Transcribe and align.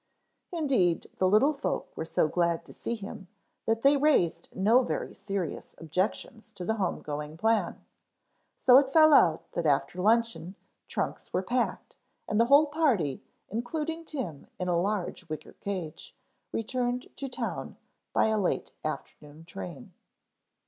Indeed 0.51 1.11
the 1.19 1.27
little 1.27 1.53
folk 1.53 1.95
were 1.95 2.05
so 2.05 2.27
glad 2.27 2.65
to 2.65 2.73
see 2.73 2.95
him 2.95 3.27
that 3.67 3.83
they 3.83 3.97
raised 3.97 4.49
no 4.51 4.81
very 4.81 5.13
serious 5.13 5.75
objections 5.77 6.51
to 6.53 6.65
the 6.65 6.77
home 6.77 7.03
going 7.03 7.37
plan. 7.37 7.85
So 8.57 8.79
it 8.79 8.89
fell 8.91 9.13
out 9.13 9.51
that 9.51 9.67
after 9.67 10.01
luncheon 10.01 10.55
trunks 10.87 11.31
were 11.31 11.43
packed, 11.43 11.97
and 12.27 12.39
the 12.39 12.45
whole 12.47 12.65
party, 12.65 13.21
including 13.49 14.03
Tim 14.03 14.47
in 14.57 14.67
a 14.67 14.75
large 14.75 15.29
wicker 15.29 15.53
cage, 15.53 16.15
returned 16.51 17.15
to 17.17 17.29
town 17.29 17.77
by 18.11 18.25
a 18.29 18.39
late 18.41 18.73
afternoon 18.83 19.45
train. 19.45 19.93